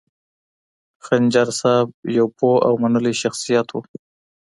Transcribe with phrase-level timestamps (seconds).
[1.05, 3.77] خنجر صاحب یو پوه او منلی شخصیت و.